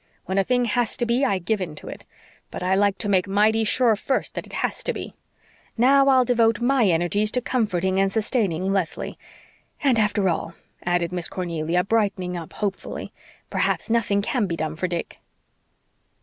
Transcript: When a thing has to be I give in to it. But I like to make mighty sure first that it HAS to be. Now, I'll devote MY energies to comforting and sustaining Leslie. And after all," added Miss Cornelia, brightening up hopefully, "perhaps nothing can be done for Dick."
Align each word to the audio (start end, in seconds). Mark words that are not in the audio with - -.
When 0.25 0.39
a 0.39 0.43
thing 0.43 0.65
has 0.65 0.97
to 0.97 1.05
be 1.05 1.23
I 1.23 1.37
give 1.37 1.61
in 1.61 1.75
to 1.75 1.87
it. 1.87 2.05
But 2.49 2.63
I 2.63 2.73
like 2.73 2.97
to 2.97 3.07
make 3.07 3.27
mighty 3.27 3.63
sure 3.63 3.95
first 3.95 4.33
that 4.33 4.47
it 4.47 4.53
HAS 4.65 4.83
to 4.85 4.93
be. 4.93 5.13
Now, 5.77 6.07
I'll 6.07 6.25
devote 6.25 6.59
MY 6.59 6.85
energies 6.85 7.29
to 7.33 7.39
comforting 7.39 7.99
and 7.99 8.11
sustaining 8.11 8.73
Leslie. 8.73 9.19
And 9.83 9.99
after 9.99 10.27
all," 10.27 10.55
added 10.81 11.11
Miss 11.11 11.27
Cornelia, 11.27 11.83
brightening 11.83 12.35
up 12.35 12.53
hopefully, 12.53 13.13
"perhaps 13.51 13.91
nothing 13.91 14.23
can 14.23 14.47
be 14.47 14.55
done 14.55 14.75
for 14.75 14.87
Dick." 14.87 15.19